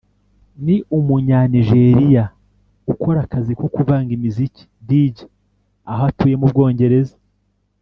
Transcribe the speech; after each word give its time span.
ni 0.65 0.75
Umunyanigeriya 0.97 2.23
ukora 2.93 3.17
akazi 3.25 3.51
ko 3.59 3.65
kuvanga 3.75 4.11
imiziki 4.17 4.63
(Dj) 4.87 5.15
aho 5.91 6.03
atuye 6.09 6.35
mu 6.41 6.47
Bwongereza 6.51 7.15